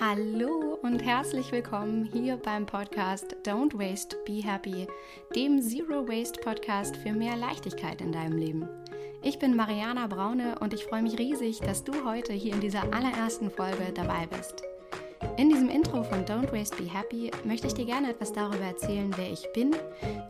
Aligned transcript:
Hallo 0.00 0.78
und 0.82 1.00
herzlich 1.00 1.50
willkommen 1.50 2.08
hier 2.12 2.36
beim 2.36 2.66
Podcast 2.66 3.34
Don't 3.44 3.76
Waste, 3.76 4.16
Be 4.24 4.34
Happy, 4.44 4.86
dem 5.34 5.60
Zero 5.60 6.06
Waste 6.06 6.40
Podcast 6.40 6.96
für 6.98 7.10
mehr 7.10 7.36
Leichtigkeit 7.36 8.00
in 8.00 8.12
deinem 8.12 8.38
Leben. 8.38 8.68
Ich 9.24 9.40
bin 9.40 9.56
Mariana 9.56 10.06
Braune 10.06 10.56
und 10.60 10.72
ich 10.72 10.84
freue 10.84 11.02
mich 11.02 11.18
riesig, 11.18 11.58
dass 11.58 11.82
du 11.82 12.04
heute 12.04 12.32
hier 12.32 12.54
in 12.54 12.60
dieser 12.60 12.84
allerersten 12.94 13.50
Folge 13.50 13.92
dabei 13.92 14.28
bist. 14.28 14.62
In 15.36 15.48
diesem 15.48 15.68
Intro 15.68 16.04
von 16.04 16.24
Don't 16.24 16.52
Waste 16.52 16.76
Be 16.76 16.88
Happy 16.88 17.32
möchte 17.42 17.66
ich 17.66 17.74
dir 17.74 17.86
gerne 17.86 18.10
etwas 18.10 18.32
darüber 18.32 18.66
erzählen, 18.66 19.12
wer 19.16 19.32
ich 19.32 19.48
bin, 19.52 19.74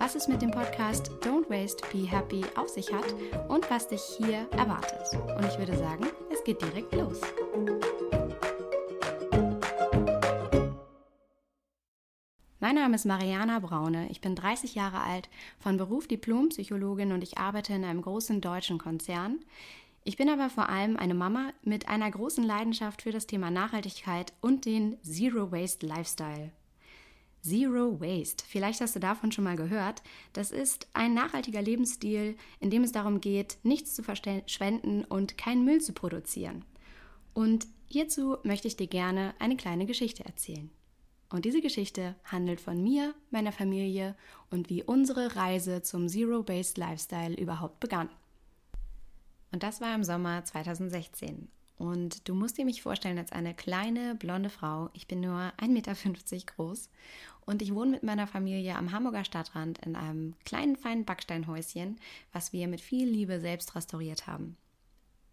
was 0.00 0.14
es 0.14 0.29
mit 0.29 0.41
dem 0.41 0.50
Podcast 0.50 1.11
Don't 1.21 1.50
Waste 1.50 1.87
Be 1.93 2.11
Happy 2.11 2.43
auf 2.57 2.71
sich 2.71 2.91
hat 2.91 3.14
und 3.48 3.71
was 3.71 3.87
dich 3.87 4.00
hier 4.16 4.48
erwartet. 4.53 5.05
Und 5.37 5.45
ich 5.45 5.59
würde 5.59 5.77
sagen, 5.77 6.07
es 6.32 6.43
geht 6.43 6.62
direkt 6.62 6.95
los. 6.95 7.21
Mein 12.68 12.75
Name 12.75 12.96
ist 12.96 13.07
Mariana 13.07 13.61
Braune. 13.61 14.11
Ich 14.11 14.21
bin 14.21 14.35
30 14.35 14.75
Jahre 14.75 15.00
alt, 15.00 15.31
von 15.58 15.79
Beruf 15.79 16.07
Diplompsychologin 16.07 17.13
und 17.13 17.22
ich 17.22 17.39
arbeite 17.39 17.72
in 17.72 17.82
einem 17.82 18.03
großen 18.03 18.43
deutschen 18.43 18.77
Konzern. 18.77 19.39
Ich 20.04 20.18
bin 20.18 20.29
aber 20.29 20.50
vor 20.50 20.68
allem 20.68 20.99
eine 20.99 21.14
Mama 21.14 21.54
mit 21.63 21.89
einer 21.89 22.11
großen 22.11 22.44
Leidenschaft 22.44 23.00
für 23.00 23.11
das 23.11 23.27
Thema 23.27 23.50
Nachhaltigkeit 23.50 24.35
und 24.43 24.67
den 24.67 25.03
Zero 25.03 25.50
Waste 25.50 25.86
Lifestyle. 25.86 26.53
Zero 27.41 27.99
Waste, 28.03 28.44
vielleicht 28.46 28.82
hast 28.82 28.94
du 28.94 29.00
davon 29.00 29.32
schon 29.32 29.44
mal 29.44 29.57
gehört, 29.57 30.03
das 30.35 30.50
ist 30.50 30.89
ein 30.93 31.14
nachhaltiger 31.14 31.63
Lebensstil, 31.63 32.36
in 32.61 32.69
dem 32.69 32.83
es 32.83 32.92
darum 32.92 33.22
geht, 33.22 33.56
nichts 33.62 33.94
zu 33.94 34.03
verschwenden 34.03 35.05
und 35.05 35.39
keinen 35.39 35.64
Müll 35.64 35.80
zu 35.80 35.94
produzieren. 35.94 36.66
Und 37.33 37.66
hierzu 37.86 38.36
möchte 38.42 38.69
ich 38.69 38.77
dir 38.77 38.89
gerne 38.89 39.34
eine 39.39 39.56
kleine 39.56 39.86
Geschichte 39.86 40.22
erzählen. 40.27 40.69
Und 41.30 41.44
diese 41.44 41.60
Geschichte 41.60 42.14
handelt 42.24 42.60
von 42.60 42.82
mir, 42.82 43.14
meiner 43.30 43.52
Familie 43.52 44.16
und 44.50 44.70
wie 44.70 44.82
unsere 44.82 45.36
Reise 45.36 45.82
zum 45.82 46.08
Zero-Based 46.08 46.78
Lifestyle 46.78 47.34
überhaupt 47.34 47.80
begann. 47.80 48.08
Und 49.52 49.62
das 49.62 49.80
war 49.80 49.94
im 49.94 50.04
Sommer 50.04 50.44
2016. 50.44 51.48
Und 51.76 52.28
du 52.28 52.34
musst 52.34 52.58
dir 52.58 52.64
mich 52.64 52.82
vorstellen 52.82 53.18
als 53.18 53.30
eine 53.30 53.54
kleine, 53.54 54.14
blonde 54.16 54.50
Frau. 54.50 54.90
Ich 54.94 55.06
bin 55.06 55.20
nur 55.20 55.52
1,50 55.58 55.68
Meter 55.68 55.94
groß 56.56 56.90
und 57.46 57.62
ich 57.62 57.74
wohne 57.74 57.92
mit 57.92 58.02
meiner 58.02 58.26
Familie 58.26 58.74
am 58.74 58.90
Hamburger 58.90 59.24
Stadtrand 59.24 59.78
in 59.86 59.94
einem 59.94 60.34
kleinen, 60.44 60.76
feinen 60.76 61.04
Backsteinhäuschen, 61.04 62.00
was 62.32 62.52
wir 62.52 62.66
mit 62.66 62.80
viel 62.80 63.08
Liebe 63.08 63.40
selbst 63.40 63.74
restauriert 63.76 64.26
haben. 64.26 64.56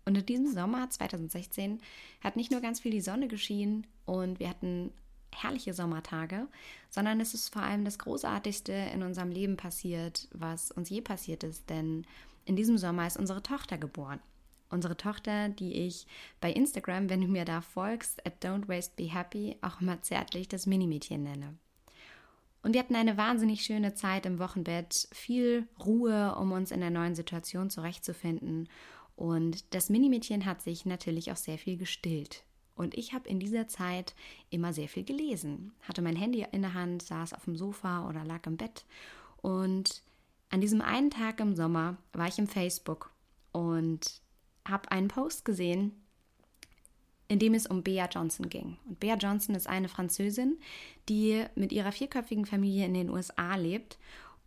Und 0.06 0.18
in 0.18 0.26
diesem 0.26 0.48
Sommer 0.48 0.88
2016 0.88 1.82
hat 2.22 2.36
nicht 2.36 2.52
nur 2.52 2.62
ganz 2.62 2.80
viel 2.80 2.92
die 2.92 3.02
Sonne 3.02 3.28
geschienen 3.28 3.88
und 4.06 4.40
wir 4.40 4.50
hatten 4.50 4.92
herrliche 5.42 5.74
Sommertage, 5.74 6.48
sondern 6.90 7.20
es 7.20 7.34
ist 7.34 7.54
vor 7.54 7.62
allem 7.62 7.86
das 7.86 8.00
Großartigste 8.00 8.72
in 8.72 9.04
unserem 9.04 9.32
Leben 9.32 9.58
passiert, 9.58 10.28
was 10.32 10.72
uns 10.72 10.90
je 10.90 11.02
passiert 11.02 11.44
ist. 11.44 11.70
Denn 11.70 12.06
in 12.46 12.56
diesem 12.56 12.78
Sommer 12.78 13.08
ist 13.08 13.18
unsere 13.18 13.44
Tochter 13.44 13.78
geboren. 13.78 14.20
Unsere 14.70 14.98
Tochter, 14.98 15.50
die 15.50 15.74
ich 15.74 16.08
bei 16.42 16.52
Instagram, 16.52 17.10
wenn 17.10 17.22
du 17.22 17.28
mir 17.28 17.46
da 17.46 17.62
folgst, 17.62 18.26
at 18.26 18.44
Don't 18.44 18.68
Waste 18.68 18.94
Be 18.96 19.14
Happy, 19.14 19.58
auch 19.62 19.80
immer 19.82 20.02
zärtlich 20.02 20.48
das 20.48 20.66
Minimädchen 20.66 21.24
nenne. 21.24 21.56
Und 22.64 22.74
wir 22.74 22.80
hatten 22.80 22.96
eine 22.96 23.16
wahnsinnig 23.16 23.62
schöne 23.62 23.94
Zeit 23.94 24.26
im 24.26 24.40
Wochenbett, 24.40 25.08
viel 25.12 25.68
Ruhe, 25.86 26.36
um 26.36 26.52
uns 26.52 26.72
in 26.72 26.80
der 26.80 26.90
neuen 26.90 27.14
Situation 27.14 27.70
zurechtzufinden. 27.70 28.68
Und 29.16 29.74
das 29.76 29.90
Minimädchen 29.90 30.46
hat 30.46 30.64
sich 30.64 30.84
natürlich 30.84 31.32
auch 31.32 31.38
sehr 31.38 31.60
viel 31.60 31.78
gestillt. 31.78 32.44
Und 32.76 32.94
ich 32.98 33.14
habe 33.14 33.28
in 33.30 33.40
dieser 33.40 33.68
Zeit 33.68 34.14
immer 34.50 34.74
sehr 34.74 34.90
viel 34.90 35.06
gelesen, 35.06 35.74
hatte 35.82 36.02
mein 36.02 36.18
Handy 36.18 36.46
in 36.52 36.62
der 36.62 36.74
Hand, 36.74 37.02
saß 37.04 37.34
auf 37.34 37.46
dem 37.46 37.56
Sofa 37.56 38.08
oder 38.08 38.26
lag 38.26 38.46
im 38.46 38.58
Bett. 38.58 38.86
Und 39.42 40.04
an 40.50 40.62
diesem 40.62 40.82
einen 40.82 41.10
Tag 41.10 41.40
im 41.40 41.56
Sommer 41.56 41.98
war 42.14 42.28
ich 42.28 42.38
im 42.38 42.48
Facebook 42.48 43.12
und 43.54 44.22
habe 44.68 44.92
einen 44.92 45.08
Post 45.08 45.46
gesehen, 45.46 45.94
in 47.28 47.40
dem 47.40 47.54
es 47.54 47.66
um 47.66 47.82
Bea 47.82 48.08
Johnson 48.08 48.50
ging. 48.50 48.78
Und 48.86 49.00
Bea 49.00 49.16
Johnson 49.16 49.56
ist 49.56 49.68
eine 49.68 49.88
Französin, 49.88 50.60
die 51.08 51.46
mit 51.56 51.72
ihrer 51.72 51.92
vierköpfigen 51.92 52.46
Familie 52.46 52.86
in 52.86 52.94
den 52.94 53.10
USA 53.10 53.56
lebt. 53.56 53.98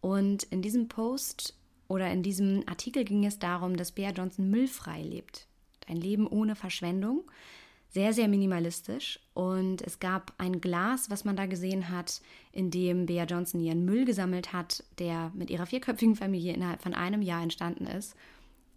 Und 0.01 0.45
in 0.45 0.63
diesem 0.63 0.89
Post 0.89 1.57
oder 1.89 2.13
in 2.13 2.23
diesem 2.23 2.63
Artikel 2.67 3.05
ging 3.05 3.25
es 3.25 3.39
darum, 3.39 3.77
dass 3.77 3.93
Bea 3.93 4.11
Johnson 4.11 4.51
müllfrei 4.51 5.03
lebt. 5.03 5.47
Ein 5.87 5.97
Leben 5.97 6.27
ohne 6.27 6.55
Verschwendung 6.55 7.25
sehr, 7.89 8.13
sehr 8.13 8.29
minimalistisch. 8.29 9.19
Und 9.35 9.83
es 9.83 9.99
gab 9.99 10.33
ein 10.39 10.61
Glas, 10.61 11.11
was 11.11 11.25
man 11.25 11.37
da 11.37 11.47
gesehen 11.47 11.89
hat, 11.91 12.21
in 12.53 12.71
dem 12.71 13.07
Bea 13.07 13.25
Johnson 13.25 13.61
ihren 13.61 13.85
Müll 13.85 14.05
gesammelt 14.05 14.53
hat, 14.53 14.85
der 14.99 15.33
mit 15.35 15.51
ihrer 15.51 15.67
vierköpfigen 15.67 16.17
Familie 16.17 16.55
innerhalb 16.55 16.83
von 16.83 16.95
einem 16.95 17.23
Jahr 17.23 17.43
entstanden 17.43 17.87
ist. 17.87 18.15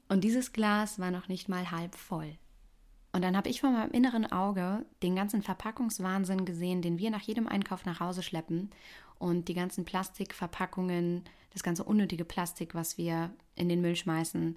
Und 0.07 0.23
dieses 0.23 0.53
Glas 0.53 0.99
war 0.99 1.11
noch 1.11 1.27
nicht 1.27 1.49
mal 1.49 1.71
halb 1.71 1.95
voll. 1.95 2.37
Und 3.13 3.23
dann 3.23 3.35
habe 3.35 3.49
ich 3.49 3.59
vor 3.59 3.71
meinem 3.71 3.91
inneren 3.91 4.31
Auge 4.31 4.85
den 5.03 5.15
ganzen 5.15 5.41
Verpackungswahnsinn 5.41 6.45
gesehen, 6.45 6.81
den 6.81 6.97
wir 6.97 7.11
nach 7.11 7.21
jedem 7.21 7.47
Einkauf 7.47 7.85
nach 7.85 7.99
Hause 7.99 8.23
schleppen 8.23 8.69
und 9.19 9.49
die 9.49 9.53
ganzen 9.53 9.83
Plastikverpackungen, 9.83 11.23
das 11.51 11.63
ganze 11.63 11.83
unnötige 11.83 12.23
Plastik, 12.23 12.73
was 12.73 12.97
wir 12.97 13.31
in 13.55 13.67
den 13.67 13.81
Müll 13.81 13.97
schmeißen 13.97 14.55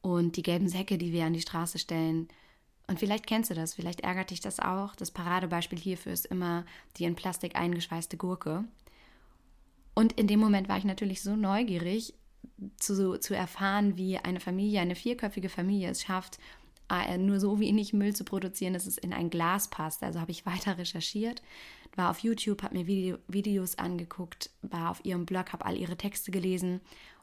und 0.00 0.36
die 0.36 0.42
gelben 0.42 0.68
Säcke, 0.68 0.96
die 0.96 1.12
wir 1.12 1.24
an 1.24 1.32
die 1.32 1.40
Straße 1.40 1.78
stellen 1.78 2.28
und 2.88 2.98
vielleicht 2.98 3.26
kennst 3.26 3.50
du 3.50 3.54
das, 3.54 3.74
vielleicht 3.74 4.00
ärgert 4.00 4.30
dich 4.30 4.40
das 4.40 4.60
auch. 4.60 4.96
Das 4.96 5.10
Paradebeispiel 5.10 5.78
hierfür 5.78 6.12
ist 6.12 6.26
immer 6.26 6.64
die 6.96 7.04
in 7.04 7.14
Plastik 7.14 7.54
eingeschweißte 7.54 8.16
Gurke. 8.16 8.64
Und 9.94 10.14
in 10.14 10.26
dem 10.26 10.40
Moment 10.40 10.70
war 10.70 10.78
ich 10.78 10.84
natürlich 10.84 11.22
so 11.22 11.36
neugierig 11.36 12.14
zu, 12.78 13.20
zu 13.20 13.36
erfahren, 13.36 13.98
wie 13.98 14.16
eine 14.16 14.40
Familie, 14.40 14.80
eine 14.80 14.94
vierköpfige 14.94 15.50
Familie 15.50 15.90
es 15.90 16.02
schafft, 16.02 16.38
äh, 16.90 17.18
nur 17.18 17.40
so 17.40 17.60
wenig 17.60 17.92
Müll 17.92 18.16
zu 18.16 18.24
produzieren, 18.24 18.72
dass 18.72 18.86
es 18.86 18.96
in 18.96 19.12
ein 19.12 19.28
Glas 19.28 19.68
passt. 19.68 20.02
Also 20.02 20.18
habe 20.18 20.30
ich 20.30 20.46
weiter 20.46 20.78
recherchiert, 20.78 21.42
war 21.94 22.10
auf 22.10 22.20
YouTube, 22.20 22.62
habe 22.62 22.78
mir 22.78 22.86
Video, 22.86 23.18
Videos 23.28 23.76
angeguckt, 23.76 24.48
war 24.62 24.90
auf 24.90 25.04
ihrem 25.04 25.26
Blog, 25.26 25.52
habe 25.52 25.66
all 25.66 25.76
ihre 25.76 25.98
Texte 25.98 26.30
gelesen 26.30 26.80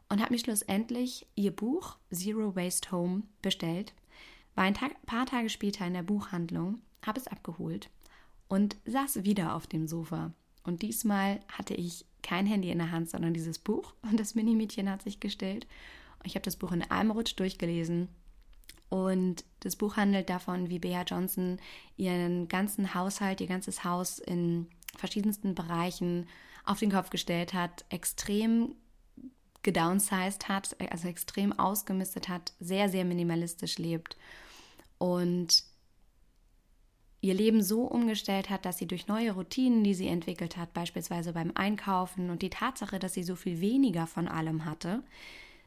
und 0.10 0.22
habe 0.22 0.32
mir 0.32 0.40
schlussendlich 0.40 1.26
ihr 1.34 1.56
Buch 1.56 1.98
Zero 2.12 2.56
Waste 2.56 2.92
Home 2.92 3.24
bestellt 3.42 3.94
war 4.56 4.64
ein 4.64 4.74
Tag, 4.74 5.06
paar 5.06 5.26
Tage 5.26 5.50
später 5.50 5.86
in 5.86 5.94
der 5.94 6.04
Buchhandlung, 6.04 6.80
habe 7.06 7.20
es 7.20 7.28
abgeholt 7.28 7.90
und 8.48 8.78
saß 8.86 9.24
wieder 9.24 9.56
auf 9.56 9.68
dem 9.68 9.88
Sofa. 9.88 10.32
Und 10.64 10.82
diesmal 10.82 11.42
hatte 11.50 11.76
ich 11.76 12.06
kein 12.24 12.48
Handy 12.48 12.72
in 12.72 12.80
der 12.80 12.92
Hand, 12.92 13.10
sondern 13.10 13.34
dieses 13.34 13.60
Buch. 13.60 13.94
Und 14.02 14.20
das 14.20 14.34
Minimädchen 14.34 14.90
hat 14.90 15.04
sich 15.04 15.20
gestellt. 15.20 15.68
Ich 16.24 16.34
habe 16.34 16.44
das 16.44 16.56
Buch 16.56 16.72
in 16.72 16.82
einem 16.82 17.12
Rutsch 17.12 17.36
durchgelesen. 17.38 18.08
Und 18.90 19.46
das 19.60 19.76
Buch 19.76 19.96
handelt 19.96 20.30
davon, 20.30 20.70
wie 20.70 20.80
Bea 20.80 21.04
Johnson 21.04 21.60
ihren 21.98 22.48
ganzen 22.48 22.96
Haushalt, 22.96 23.42
ihr 23.42 23.48
ganzes 23.48 23.84
Haus 23.84 24.18
in 24.18 24.68
verschiedensten 24.98 25.54
Bereichen 25.54 26.28
auf 26.66 26.80
den 26.80 26.92
Kopf 26.92 27.12
gestellt 27.12 27.54
hat, 27.54 27.86
extrem 27.90 28.74
gedownsized 29.62 30.48
hat, 30.48 30.76
also 30.92 31.08
extrem 31.08 31.52
ausgemistet 31.60 32.28
hat, 32.30 32.54
sehr, 32.60 32.90
sehr 32.90 33.06
minimalistisch 33.06 33.78
lebt 33.78 34.18
und 34.98 35.64
ihr 37.22 37.34
Leben 37.34 37.64
so 37.64 37.82
umgestellt 37.82 38.50
hat, 38.50 38.66
dass 38.66 38.78
sie 38.78 38.88
durch 38.88 39.08
neue 39.08 39.32
Routinen, 39.32 39.84
die 39.84 39.96
sie 39.96 40.08
entwickelt 40.08 40.58
hat, 40.58 40.74
beispielsweise 40.74 41.34
beim 41.34 41.52
Einkaufen 41.56 42.30
und 42.30 42.42
die 42.42 42.50
Tatsache, 42.50 43.00
dass 43.00 43.14
sie 43.14 43.24
so 43.24 43.36
viel 43.36 43.62
weniger 43.62 44.06
von 44.06 44.28
allem 44.28 44.66
hatte, 44.66 45.04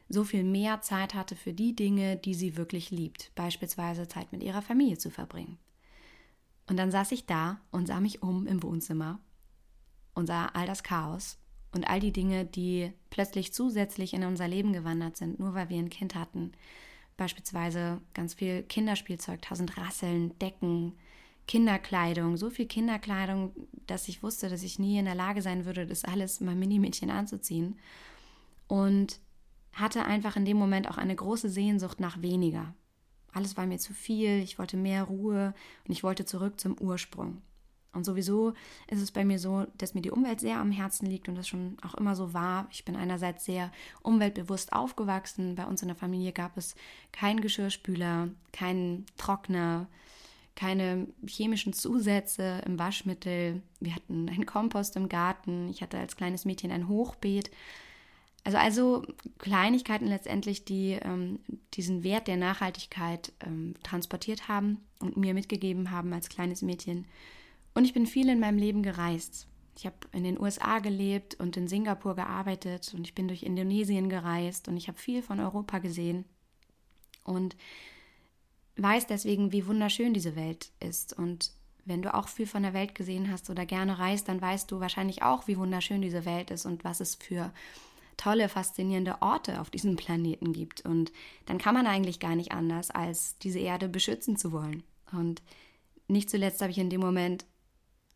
so 0.07 0.23
viel 0.23 0.43
mehr 0.43 0.81
Zeit 0.81 1.13
hatte 1.13 1.35
für 1.35 1.53
die 1.53 1.75
Dinge, 1.75 2.17
die 2.17 2.33
sie 2.33 2.57
wirklich 2.57 2.91
liebt, 2.91 3.31
beispielsweise 3.35 4.07
Zeit 4.07 4.31
mit 4.31 4.41
ihrer 4.41 4.61
Familie 4.61 4.97
zu 4.97 5.11
verbringen. 5.11 5.57
Und 6.67 6.77
dann 6.77 6.91
saß 6.91 7.11
ich 7.11 7.25
da 7.25 7.59
und 7.71 7.87
sah 7.87 7.99
mich 7.99 8.23
um 8.23 8.47
im 8.47 8.63
Wohnzimmer 8.63 9.19
und 10.13 10.27
sah 10.27 10.47
all 10.47 10.65
das 10.65 10.83
Chaos 10.83 11.37
und 11.73 11.87
all 11.89 11.99
die 11.99 12.13
Dinge, 12.13 12.45
die 12.45 12.93
plötzlich 13.09 13.53
zusätzlich 13.53 14.13
in 14.13 14.23
unser 14.23 14.47
Leben 14.47 14.73
gewandert 14.73 15.17
sind, 15.17 15.39
nur 15.39 15.53
weil 15.53 15.69
wir 15.69 15.77
ein 15.77 15.89
Kind 15.89 16.15
hatten, 16.15 16.53
Beispielsweise 17.19 17.99
ganz 18.13 18.33
viel 18.33 18.63
Kinderspielzeug, 18.63 19.41
tausend 19.41 19.77
Rasseln, 19.77 20.39
Decken, 20.39 20.93
Kinderkleidung, 21.47 22.37
so 22.37 22.49
viel 22.49 22.65
Kinderkleidung, 22.65 23.51
dass 23.87 24.07
ich 24.07 24.23
wusste, 24.23 24.47
dass 24.47 24.63
ich 24.63 24.79
nie 24.79 24.97
in 24.97 25.03
der 25.03 25.15
Lage 25.15 25.41
sein 25.41 25.65
würde, 25.65 25.85
das 25.85 26.05
alles 26.05 26.39
mein 26.39 26.57
Minimädchen 26.57 27.11
anzuziehen. 27.11 27.77
Und 28.69 29.19
hatte 29.73 30.05
einfach 30.05 30.37
in 30.37 30.45
dem 30.45 30.55
Moment 30.55 30.89
auch 30.89 30.97
eine 30.97 31.13
große 31.13 31.49
Sehnsucht 31.49 31.99
nach 31.99 32.21
weniger. 32.21 32.73
Alles 33.33 33.57
war 33.57 33.65
mir 33.65 33.79
zu 33.79 33.93
viel, 33.93 34.39
ich 34.41 34.57
wollte 34.57 34.77
mehr 34.77 35.03
Ruhe 35.03 35.53
und 35.85 35.91
ich 35.91 36.03
wollte 36.03 36.23
zurück 36.23 36.57
zum 36.57 36.79
Ursprung. 36.79 37.41
Und 37.91 38.05
sowieso 38.05 38.53
ist 38.87 39.01
es 39.01 39.11
bei 39.11 39.25
mir 39.25 39.39
so, 39.39 39.65
dass 39.77 39.95
mir 39.95 40.01
die 40.01 40.11
Umwelt 40.11 40.39
sehr 40.39 40.57
am 40.57 40.71
Herzen 40.71 41.07
liegt 41.07 41.27
und 41.27 41.35
das 41.35 41.47
schon 41.47 41.77
auch 41.81 41.95
immer 41.95 42.15
so 42.15 42.33
war. 42.33 42.67
Ich 42.71 42.85
bin 42.85 42.95
einerseits 42.95 43.45
sehr 43.45 43.71
umweltbewusst 44.03 44.73
aufgewachsen. 44.73 45.55
Bei 45.55 45.65
uns 45.65 45.81
in 45.81 45.87
der 45.87 45.97
Familie 45.97 46.31
gab 46.31 46.55
es 46.55 46.75
keinen 47.11 47.41
Geschirrspüler, 47.41 48.29
keinen 48.53 49.07
Trockner, 49.17 49.87
keine 50.55 51.07
chemischen 51.25 51.73
Zusätze 51.73 52.61
im 52.65 52.77
Waschmittel. 52.77 53.63
Wir 53.79 53.95
hatten 53.95 54.29
einen 54.29 54.45
Kompost 54.45 54.95
im 54.95 55.09
Garten. 55.09 55.69
Ich 55.69 55.81
hatte 55.81 55.97
als 55.97 56.15
kleines 56.15 56.45
Mädchen 56.45 56.71
ein 56.71 56.87
Hochbeet. 56.87 57.49
Also, 58.43 58.57
also 58.57 59.03
Kleinigkeiten 59.37 60.07
letztendlich, 60.07 60.63
die 60.63 60.97
ähm, 61.01 61.39
diesen 61.73 62.03
Wert 62.03 62.27
der 62.27 62.37
Nachhaltigkeit 62.37 63.31
ähm, 63.45 63.73
transportiert 63.83 64.47
haben 64.47 64.77
und 64.99 65.17
mir 65.17 65.33
mitgegeben 65.33 65.91
haben 65.91 66.13
als 66.13 66.29
kleines 66.29 66.61
Mädchen. 66.61 67.05
Und 67.79 67.85
ich 67.85 67.93
bin 67.93 68.07
viel 68.07 68.27
in 68.27 68.41
meinem 68.41 68.57
Leben 68.57 68.83
gereist. 68.83 69.47
Ich 69.77 69.85
habe 69.85 69.95
in 70.11 70.25
den 70.25 70.37
USA 70.37 70.79
gelebt 70.79 71.35
und 71.35 71.55
in 71.55 71.69
Singapur 71.69 72.13
gearbeitet 72.13 72.93
und 72.93 73.07
ich 73.07 73.15
bin 73.15 73.29
durch 73.29 73.41
Indonesien 73.41 74.09
gereist 74.09 74.67
und 74.67 74.75
ich 74.75 74.89
habe 74.89 74.97
viel 74.97 75.21
von 75.21 75.39
Europa 75.39 75.79
gesehen 75.79 76.25
und 77.23 77.55
weiß 78.75 79.07
deswegen, 79.07 79.53
wie 79.53 79.65
wunderschön 79.65 80.13
diese 80.13 80.35
Welt 80.35 80.73
ist. 80.81 81.17
Und 81.17 81.53
wenn 81.85 82.01
du 82.01 82.13
auch 82.13 82.27
viel 82.27 82.47
von 82.47 82.63
der 82.63 82.73
Welt 82.73 82.95
gesehen 82.95 83.31
hast 83.31 83.49
oder 83.49 83.65
gerne 83.65 83.97
reist, 83.97 84.27
dann 84.27 84.41
weißt 84.41 84.69
du 84.69 84.81
wahrscheinlich 84.81 85.23
auch, 85.23 85.47
wie 85.47 85.57
wunderschön 85.57 86.01
diese 86.01 86.25
Welt 86.25 86.51
ist 86.51 86.65
und 86.65 86.83
was 86.83 86.99
es 86.99 87.15
für 87.15 87.53
tolle, 88.17 88.49
faszinierende 88.49 89.21
Orte 89.21 89.61
auf 89.61 89.69
diesem 89.69 89.95
Planeten 89.95 90.51
gibt. 90.51 90.81
Und 90.81 91.13
dann 91.45 91.59
kann 91.59 91.75
man 91.75 91.87
eigentlich 91.87 92.19
gar 92.19 92.35
nicht 92.35 92.51
anders, 92.51 92.91
als 92.91 93.37
diese 93.37 93.59
Erde 93.59 93.87
beschützen 93.87 94.35
zu 94.35 94.51
wollen. 94.51 94.83
Und 95.13 95.41
nicht 96.09 96.29
zuletzt 96.29 96.59
habe 96.61 96.71
ich 96.71 96.77
in 96.77 96.89
dem 96.89 96.99
Moment 96.99 97.45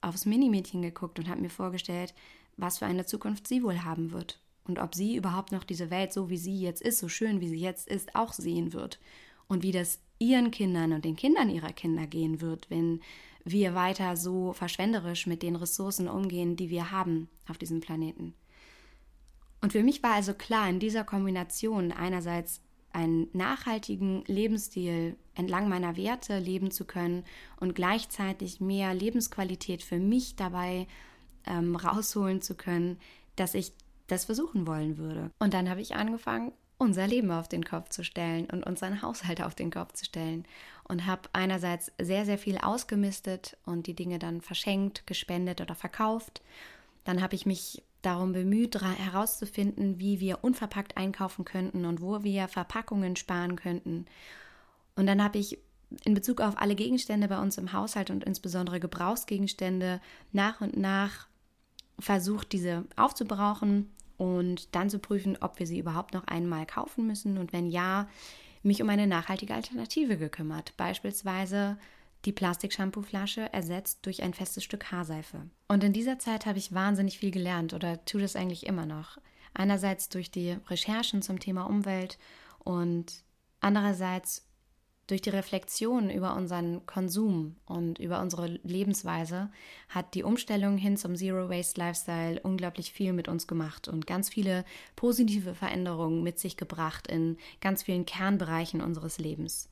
aufs 0.04 0.26
Minimädchen 0.26 0.82
geguckt 0.82 1.20
und 1.20 1.30
habe 1.30 1.42
mir 1.42 1.50
vorgestellt, 1.50 2.14
was 2.58 2.80
für 2.80 2.86
eine 2.86 3.06
Zukunft 3.06 3.48
sie 3.48 3.64
wohl 3.64 3.84
haben 3.84 4.12
wird. 4.12 4.40
Und 4.66 4.80
ob 4.80 4.96
sie 4.96 5.16
überhaupt 5.16 5.52
noch 5.52 5.64
diese 5.64 5.90
Welt, 5.90 6.14
so 6.14 6.30
wie 6.30 6.38
sie 6.38 6.60
jetzt 6.60 6.82
ist, 6.82 7.00
so 7.00 7.10
schön 7.10 7.42
wie 7.42 7.50
sie 7.50 7.60
jetzt 7.60 7.88
ist, 7.88 8.16
auch 8.16 8.34
sehen 8.34 8.74
wird. 8.74 9.00
Und 9.48 9.64
wie 9.64 9.72
das 9.72 10.00
ihren 10.20 10.52
Kindern 10.52 10.94
und 10.94 11.04
den 11.04 11.16
Kindern 11.16 11.50
ihrer 11.50 11.74
Kinder 11.74 12.08
gehen 12.08 12.40
wird, 12.40 12.70
wenn 12.70 13.02
wir 13.44 13.76
weiter 13.76 14.16
so 14.16 14.54
verschwenderisch 14.54 15.28
mit 15.28 15.44
den 15.44 15.58
Ressourcen 15.58 16.08
umgehen, 16.08 16.56
die 16.56 16.70
wir 16.70 16.92
haben 16.92 17.28
auf 17.50 17.58
diesem 17.58 17.82
Planeten. 17.82 18.34
Und 19.62 19.74
für 19.74 19.84
mich 19.84 20.02
war 20.02 20.14
also 20.14 20.34
klar, 20.34 20.70
in 20.70 20.80
dieser 20.80 21.04
Kombination 21.04 21.92
einerseits 21.92 22.62
einen 22.94 23.28
nachhaltigen 23.34 24.24
Lebensstil 24.26 25.18
entlang 25.36 25.68
meiner 25.68 25.98
Werte 25.98 26.40
leben 26.40 26.72
zu 26.72 26.86
können 26.86 27.26
und 27.60 27.76
gleichzeitig 27.76 28.62
mehr 28.62 28.94
Lebensqualität 28.94 29.84
für 29.84 30.00
mich 30.00 30.36
dabei 30.36 30.88
ähm, 31.46 31.76
rausholen 31.76 32.42
zu 32.42 32.56
können, 32.56 32.98
dass 33.36 33.56
ich 33.56 33.74
das 34.08 34.26
versuchen 34.26 34.68
wollen 34.68 34.98
würde. 34.98 35.32
Und 35.40 35.54
dann 35.54 35.70
habe 35.70 35.82
ich 35.82 35.96
angefangen, 35.96 36.52
unser 36.78 37.08
Leben 37.08 37.32
auf 37.32 37.48
den 37.48 37.64
Kopf 37.64 37.90
zu 37.90 38.04
stellen 38.04 38.46
und 38.46 38.64
unseren 38.64 39.02
Haushalt 39.02 39.42
auf 39.42 39.56
den 39.56 39.72
Kopf 39.72 39.94
zu 39.94 40.06
stellen 40.06 40.46
und 40.84 41.06
habe 41.06 41.30
einerseits 41.34 41.92
sehr, 42.00 42.26
sehr 42.26 42.38
viel 42.38 42.58
ausgemistet 42.58 43.58
und 43.66 43.88
die 43.88 43.96
Dinge 43.96 44.20
dann 44.20 44.42
verschenkt, 44.42 45.08
gespendet 45.08 45.62
oder 45.62 45.76
verkauft. 45.76 46.42
Dann 47.06 47.22
habe 47.22 47.36
ich 47.36 47.46
mich 47.46 47.82
darum 48.06 48.34
bemüht, 48.34 48.80
herauszufinden, 48.82 50.00
wie 50.00 50.20
wir 50.20 50.44
unverpackt 50.44 50.98
einkaufen 50.98 51.46
könnten 51.46 51.86
und 51.86 52.02
wo 52.02 52.24
wir 52.24 52.48
Verpackungen 52.48 53.16
sparen 53.16 53.56
könnten. 53.56 54.06
Und 54.96 55.08
dann 55.08 55.24
habe 55.24 55.40
ich 55.40 55.58
in 56.04 56.14
Bezug 56.14 56.42
auf 56.42 56.60
alle 56.60 56.76
Gegenstände 56.76 57.28
bei 57.28 57.40
uns 57.40 57.58
im 57.58 57.74
Haushalt 57.74 58.10
und 58.10 58.24
insbesondere 58.24 58.80
Gebrauchsgegenstände 58.80 60.02
nach 60.32 60.62
und 60.62 60.78
nach 60.78 61.28
versucht, 62.00 62.52
diese 62.52 62.86
aufzubrauchen 62.96 63.92
und 64.18 64.76
dann 64.76 64.90
zu 64.90 65.00
prüfen, 65.00 65.38
ob 65.42 65.60
wir 65.60 65.68
sie 65.68 65.80
überhaupt 65.80 66.14
noch 66.14 66.26
einmal 66.26 66.66
kaufen 66.66 67.08
müssen 67.08 67.38
und 67.38 67.54
wenn 67.54 67.70
ja, 67.70 68.08
mich 68.64 68.82
um 68.82 68.90
eine 68.90 69.08
nachhaltige 69.08 69.54
Alternative 69.54 70.18
gekümmert. 70.18 70.74
Beispielsweise 70.78 71.78
die 72.26 72.32
Plastik-Shampoo-Flasche 72.32 73.52
ersetzt 73.54 74.06
durch 74.06 74.24
ein 74.24 74.34
festes 74.34 74.64
Stück 74.64 74.92
Haarseife. 74.92 75.50
Und 75.68 75.84
in 75.84 75.94
dieser 75.94 76.20
Zeit 76.20 76.46
habe 76.46 76.58
ich 76.58 76.74
wahnsinnig 76.74 77.20
viel 77.20 77.32
gelernt 77.32 77.74
oder 77.74 78.04
tue 78.06 78.22
das 78.22 78.36
eigentlich 78.36 78.66
immer 78.66 78.86
noch. 78.86 79.18
Einerseits 79.54 80.10
durch 80.10 80.32
die 80.32 80.58
Recherchen 80.70 81.22
zum 81.22 81.40
Thema 81.40 81.64
Umwelt 81.66 82.18
und 82.64 83.24
andererseits 83.60 84.48
durch 85.08 85.22
die 85.22 85.32
Reflexion 85.32 86.10
über 86.10 86.36
unseren 86.36 86.86
Konsum 86.86 87.58
und 87.66 88.00
über 88.00 88.22
unsere 88.22 88.48
Lebensweise 88.64 89.52
hat 89.90 90.14
die 90.14 90.24
Umstellung 90.24 90.78
hin 90.78 90.96
zum 90.96 91.16
Zero 91.16 91.50
Waste 91.50 91.80
Lifestyle 91.80 92.40
unglaublich 92.42 92.94
viel 92.94 93.12
mit 93.12 93.28
uns 93.28 93.46
gemacht 93.46 93.90
und 93.90 94.08
ganz 94.08 94.30
viele 94.30 94.64
positive 94.96 95.56
Veränderungen 95.56 96.24
mit 96.24 96.40
sich 96.40 96.56
gebracht 96.56 97.08
in 97.08 97.38
ganz 97.60 97.84
vielen 97.84 98.06
Kernbereichen 98.06 98.82
unseres 98.82 99.18
Lebens. 99.18 99.70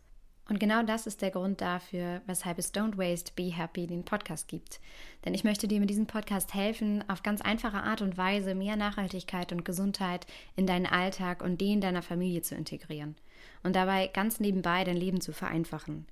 Und 0.49 0.59
genau 0.59 0.83
das 0.83 1.07
ist 1.07 1.21
der 1.21 1.31
Grund 1.31 1.61
dafür, 1.61 2.21
weshalb 2.25 2.57
es 2.57 2.73
Don't 2.73 2.97
Waste, 2.97 3.31
Be 3.35 3.55
Happy 3.55 3.87
den 3.87 4.03
Podcast 4.03 4.47
gibt. 4.47 4.81
Denn 5.23 5.33
ich 5.33 5.43
möchte 5.43 5.67
dir 5.67 5.79
mit 5.79 5.89
diesem 5.89 6.07
Podcast 6.07 6.53
helfen, 6.53 7.03
auf 7.09 7.23
ganz 7.23 7.41
einfache 7.41 7.83
Art 7.83 8.01
und 8.01 8.17
Weise 8.17 8.53
mehr 8.53 8.75
Nachhaltigkeit 8.75 9.51
und 9.51 9.63
Gesundheit 9.63 10.25
in 10.55 10.67
deinen 10.67 10.87
Alltag 10.87 11.41
und 11.41 11.61
den 11.61 11.79
deiner 11.79 12.01
Familie 12.01 12.41
zu 12.41 12.55
integrieren. 12.55 13.15
Und 13.63 13.75
dabei 13.75 14.07
ganz 14.07 14.39
nebenbei 14.39 14.83
dein 14.83 14.97
Leben 14.97 15.21
zu 15.21 15.31
vereinfachen. 15.31 16.05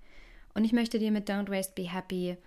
Und 0.54 0.64
ich 0.64 0.74
möchte 0.74 1.00
dir 1.00 1.12
mit 1.12 1.30
Don't 1.30 1.50
Waste, 1.50 1.74
Be 1.76 1.92
Happy 1.92 2.38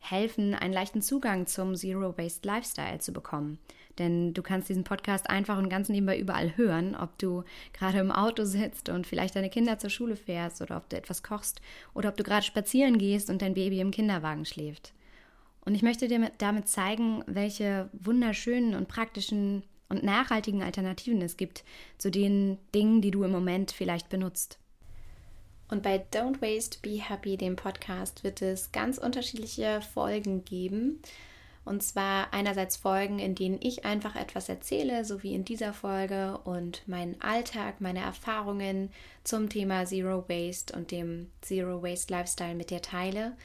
helfen, 0.00 0.54
einen 0.54 0.72
leichten 0.72 1.02
Zugang 1.02 1.46
zum 1.46 1.74
Zero 1.74 2.16
Waste 2.16 2.46
Lifestyle 2.46 2.98
zu 2.98 3.12
bekommen. 3.12 3.58
Denn 3.98 4.34
du 4.34 4.42
kannst 4.42 4.68
diesen 4.68 4.84
Podcast 4.84 5.28
einfach 5.28 5.58
und 5.58 5.68
ganz 5.68 5.88
nebenbei 5.88 6.18
überall 6.18 6.56
hören, 6.56 6.94
ob 6.94 7.18
du 7.18 7.44
gerade 7.72 7.98
im 7.98 8.12
Auto 8.12 8.44
sitzt 8.44 8.88
und 8.88 9.06
vielleicht 9.06 9.36
deine 9.36 9.50
Kinder 9.50 9.78
zur 9.78 9.90
Schule 9.90 10.16
fährst 10.16 10.62
oder 10.62 10.76
ob 10.76 10.88
du 10.88 10.96
etwas 10.96 11.22
kochst 11.22 11.60
oder 11.94 12.08
ob 12.08 12.16
du 12.16 12.22
gerade 12.22 12.44
spazieren 12.44 12.98
gehst 12.98 13.30
und 13.30 13.42
dein 13.42 13.54
Baby 13.54 13.80
im 13.80 13.90
Kinderwagen 13.90 14.44
schläft. 14.44 14.92
Und 15.64 15.74
ich 15.74 15.82
möchte 15.82 16.08
dir 16.08 16.30
damit 16.38 16.68
zeigen, 16.68 17.22
welche 17.26 17.90
wunderschönen 17.92 18.74
und 18.74 18.88
praktischen 18.88 19.64
und 19.88 20.02
nachhaltigen 20.02 20.62
Alternativen 20.62 21.20
es 21.22 21.36
gibt 21.36 21.64
zu 21.98 22.10
den 22.10 22.58
Dingen, 22.74 23.00
die 23.00 23.10
du 23.10 23.24
im 23.24 23.32
Moment 23.32 23.72
vielleicht 23.72 24.08
benutzt. 24.08 24.58
Und 25.70 25.82
bei 25.82 26.02
Don't 26.12 26.40
Waste, 26.40 26.78
Be 26.80 27.02
Happy, 27.02 27.36
dem 27.36 27.56
Podcast, 27.56 28.24
wird 28.24 28.40
es 28.40 28.72
ganz 28.72 28.96
unterschiedliche 28.96 29.82
Folgen 29.82 30.44
geben. 30.44 31.02
Und 31.68 31.82
zwar 31.82 32.32
einerseits 32.32 32.78
Folgen, 32.78 33.18
in 33.18 33.34
denen 33.34 33.58
ich 33.60 33.84
einfach 33.84 34.16
etwas 34.16 34.48
erzähle, 34.48 35.04
so 35.04 35.22
wie 35.22 35.34
in 35.34 35.44
dieser 35.44 35.74
Folge, 35.74 36.38
und 36.44 36.88
meinen 36.88 37.20
Alltag, 37.20 37.82
meine 37.82 38.00
Erfahrungen 38.00 38.90
zum 39.22 39.50
Thema 39.50 39.84
Zero 39.84 40.26
Waste 40.30 40.74
und 40.74 40.90
dem 40.90 41.30
Zero 41.42 41.82
Waste 41.82 42.14
Lifestyle 42.14 42.54
mit 42.54 42.70
dir 42.70 42.80
teile. 42.80 43.36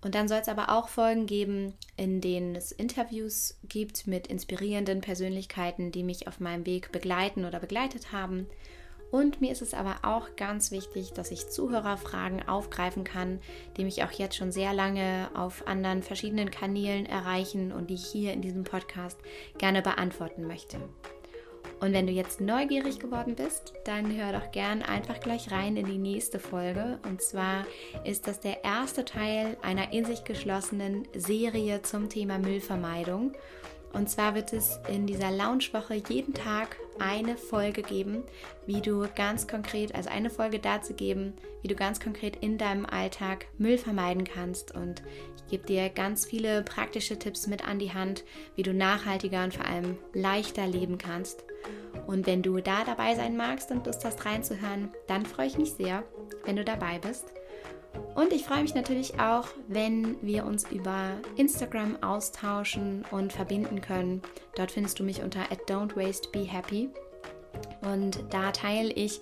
Und 0.00 0.16
dann 0.16 0.26
soll 0.26 0.38
es 0.38 0.48
aber 0.48 0.70
auch 0.70 0.88
Folgen 0.88 1.26
geben, 1.26 1.72
in 1.96 2.20
denen 2.20 2.56
es 2.56 2.72
Interviews 2.72 3.56
gibt 3.68 4.08
mit 4.08 4.26
inspirierenden 4.26 5.00
Persönlichkeiten, 5.00 5.92
die 5.92 6.02
mich 6.02 6.26
auf 6.26 6.40
meinem 6.40 6.66
Weg 6.66 6.90
begleiten 6.90 7.44
oder 7.44 7.60
begleitet 7.60 8.10
haben. 8.10 8.48
Und 9.10 9.40
mir 9.40 9.52
ist 9.52 9.62
es 9.62 9.74
aber 9.74 9.96
auch 10.02 10.36
ganz 10.36 10.70
wichtig, 10.70 11.12
dass 11.12 11.30
ich 11.30 11.48
Zuhörerfragen 11.48 12.46
aufgreifen 12.46 13.04
kann, 13.04 13.40
die 13.76 13.84
mich 13.84 14.04
auch 14.04 14.12
jetzt 14.12 14.36
schon 14.36 14.52
sehr 14.52 14.74
lange 14.74 15.30
auf 15.34 15.66
anderen 15.66 16.02
verschiedenen 16.02 16.50
Kanälen 16.50 17.06
erreichen 17.06 17.72
und 17.72 17.88
die 17.88 17.94
ich 17.94 18.06
hier 18.06 18.32
in 18.32 18.42
diesem 18.42 18.64
Podcast 18.64 19.18
gerne 19.56 19.82
beantworten 19.82 20.46
möchte. 20.46 20.78
Und 21.80 21.92
wenn 21.92 22.06
du 22.06 22.12
jetzt 22.12 22.40
neugierig 22.40 22.98
geworden 22.98 23.36
bist, 23.36 23.72
dann 23.84 24.16
hör 24.16 24.32
doch 24.32 24.50
gern 24.50 24.82
einfach 24.82 25.20
gleich 25.20 25.52
rein 25.52 25.76
in 25.76 25.86
die 25.86 25.98
nächste 25.98 26.40
Folge. 26.40 26.98
Und 27.04 27.22
zwar 27.22 27.66
ist 28.04 28.26
das 28.26 28.40
der 28.40 28.64
erste 28.64 29.04
Teil 29.04 29.56
einer 29.62 29.92
in 29.92 30.04
sich 30.04 30.24
geschlossenen 30.24 31.06
Serie 31.14 31.82
zum 31.82 32.08
Thema 32.08 32.38
Müllvermeidung. 32.38 33.32
Und 33.92 34.08
zwar 34.10 34.34
wird 34.34 34.52
es 34.52 34.78
in 34.88 35.06
dieser 35.06 35.30
Launchwoche 35.30 35.94
jeden 36.08 36.34
Tag 36.34 36.76
eine 36.98 37.36
Folge 37.36 37.82
geben, 37.82 38.22
wie 38.66 38.80
du 38.80 39.06
ganz 39.14 39.46
konkret, 39.46 39.94
also 39.94 40.10
eine 40.10 40.30
Folge 40.30 40.58
dazu 40.58 40.94
geben, 40.94 41.34
wie 41.62 41.68
du 41.68 41.74
ganz 41.74 42.00
konkret 42.00 42.36
in 42.36 42.58
deinem 42.58 42.86
Alltag 42.86 43.46
Müll 43.56 43.78
vermeiden 43.78 44.24
kannst. 44.24 44.74
Und 44.74 45.02
ich 45.36 45.50
gebe 45.50 45.66
dir 45.66 45.88
ganz 45.88 46.26
viele 46.26 46.62
praktische 46.62 47.18
Tipps 47.18 47.46
mit 47.46 47.66
an 47.66 47.78
die 47.78 47.94
Hand, 47.94 48.24
wie 48.56 48.62
du 48.62 48.74
nachhaltiger 48.74 49.44
und 49.44 49.54
vor 49.54 49.66
allem 49.66 49.96
leichter 50.12 50.66
leben 50.66 50.98
kannst. 50.98 51.44
Und 52.06 52.26
wenn 52.26 52.42
du 52.42 52.60
da 52.60 52.84
dabei 52.84 53.14
sein 53.14 53.36
magst 53.36 53.70
und 53.70 53.86
Lust 53.86 54.04
hast 54.04 54.24
reinzuhören, 54.24 54.90
dann 55.06 55.26
freue 55.26 55.46
ich 55.46 55.58
mich 55.58 55.72
sehr, 55.72 56.04
wenn 56.44 56.56
du 56.56 56.64
dabei 56.64 56.98
bist. 56.98 57.32
Und 58.14 58.32
ich 58.32 58.44
freue 58.44 58.62
mich 58.62 58.74
natürlich 58.74 59.18
auch, 59.20 59.48
wenn 59.68 60.16
wir 60.22 60.44
uns 60.44 60.70
über 60.70 61.12
Instagram 61.36 62.02
austauschen 62.02 63.04
und 63.10 63.32
verbinden 63.32 63.80
können. 63.80 64.22
Dort 64.56 64.72
findest 64.72 64.98
du 64.98 65.04
mich 65.04 65.22
unter 65.22 65.42
@don'twastebehappy 65.68 66.88
und 67.82 68.24
da 68.30 68.50
teile 68.52 68.92
ich 68.92 69.20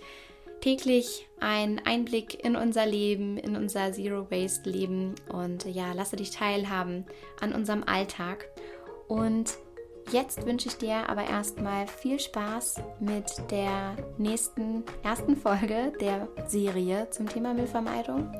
täglich 0.60 1.28
einen 1.38 1.78
Einblick 1.80 2.42
in 2.44 2.56
unser 2.56 2.86
Leben, 2.86 3.36
in 3.36 3.56
unser 3.56 3.92
Zero 3.92 4.30
Waste 4.30 4.68
Leben 4.68 5.14
und 5.28 5.64
ja, 5.66 5.92
lasse 5.92 6.16
dich 6.16 6.30
teilhaben 6.30 7.04
an 7.40 7.52
unserem 7.52 7.84
Alltag. 7.84 8.48
Und 9.08 9.58
Jetzt 10.12 10.46
wünsche 10.46 10.68
ich 10.68 10.76
dir 10.76 11.08
aber 11.08 11.24
erstmal 11.24 11.86
viel 11.88 12.20
Spaß 12.20 12.80
mit 13.00 13.24
der 13.50 13.96
nächsten 14.18 14.84
ersten 15.02 15.36
Folge 15.36 15.92
der 16.00 16.28
Serie 16.46 17.08
zum 17.10 17.28
Thema 17.28 17.52
Müllvermeidung 17.52 18.32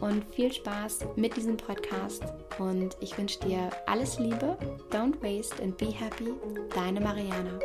und 0.00 0.24
viel 0.32 0.52
Spaß 0.52 1.00
mit 1.16 1.36
diesem 1.36 1.56
Podcast. 1.56 2.22
Und 2.58 2.96
ich 3.00 3.18
wünsche 3.18 3.40
dir 3.40 3.70
alles 3.86 4.20
Liebe, 4.20 4.56
don't 4.90 5.20
waste 5.20 5.60
and 5.62 5.76
be 5.76 5.86
happy. 5.86 6.32
Deine 6.74 7.00
Mariana. 7.00 7.58